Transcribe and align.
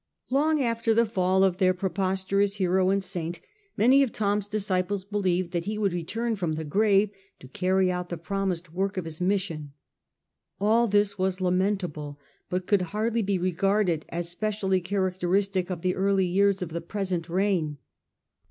Long 0.31 0.59
after 0.63 0.95
the 0.95 1.05
fall 1.05 1.43
of 1.43 1.57
their 1.57 1.75
preposterous 1.75 2.55
hero 2.55 2.89
and 2.89 3.03
saint, 3.03 3.39
many 3.77 4.01
of 4.01 4.09
Thom's 4.09 4.47
disciples 4.47 5.05
believed 5.05 5.51
that 5.51 5.65
he 5.65 5.77
would 5.77 5.93
return 5.93 6.35
from 6.35 6.53
the 6.53 6.63
grave 6.63 7.11
to 7.37 7.47
carry 7.47 7.91
out 7.91 8.09
the 8.09 8.17
promised 8.17 8.73
work 8.73 8.97
of 8.97 9.03
Ms 9.05 9.21
mission. 9.21 9.73
All 10.59 10.89
tMs 10.89 11.19
was 11.19 11.39
lamentable, 11.39 12.19
but 12.49 12.65
could 12.65 12.81
hardly 12.81 13.21
be 13.21 13.37
regarded 13.37 14.05
as 14.09 14.27
specially 14.27 14.81
characteristic 14.81 15.69
of 15.69 15.83
the 15.83 15.93
early 15.93 16.25
years 16.25 16.63
of 16.63 16.69
the 16.69 16.81
pre 16.81 17.05
sent 17.05 17.29
reign. 17.29 17.77